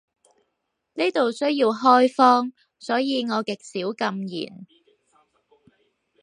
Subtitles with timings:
[0.95, 4.65] 呢度需要開荒，所以我極少禁言